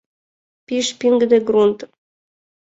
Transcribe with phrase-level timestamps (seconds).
[0.65, 1.79] Пиш пиҥгыде грунт.